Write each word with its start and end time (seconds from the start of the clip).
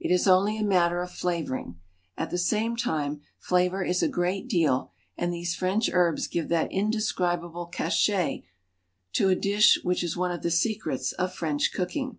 It 0.00 0.10
is 0.10 0.26
only 0.26 0.58
a 0.58 0.64
matter 0.64 1.00
of 1.02 1.12
flavoring, 1.12 1.78
at 2.16 2.30
the 2.30 2.36
same 2.36 2.74
time 2.74 3.20
flavor 3.38 3.84
is 3.84 4.02
a 4.02 4.08
great 4.08 4.48
deal, 4.48 4.90
and 5.16 5.32
these 5.32 5.54
French 5.54 5.88
herbs 5.92 6.26
give 6.26 6.48
that 6.48 6.72
indescribable 6.72 7.66
cachet 7.66 8.42
to 9.12 9.28
a 9.28 9.36
dish 9.36 9.78
which 9.84 10.02
is 10.02 10.16
one 10.16 10.32
of 10.32 10.42
the 10.42 10.50
secrets 10.50 11.12
of 11.12 11.32
French 11.32 11.72
cooking. 11.72 12.18